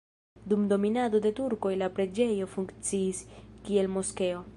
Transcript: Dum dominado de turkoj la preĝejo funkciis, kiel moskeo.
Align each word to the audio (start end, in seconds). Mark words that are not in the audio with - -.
Dum 0.51 0.63
dominado 0.71 1.21
de 1.25 1.31
turkoj 1.39 1.73
la 1.81 1.89
preĝejo 1.99 2.47
funkciis, 2.57 3.21
kiel 3.69 3.93
moskeo. 3.99 4.41